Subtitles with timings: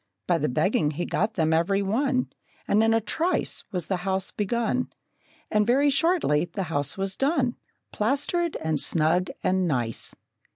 [0.25, 2.33] By the begging he got them every one,
[2.67, 4.91] And in a trice Was the house begun,
[5.51, 7.55] And very shortly the house was done,
[7.91, 10.15] Plastered and snug and nice.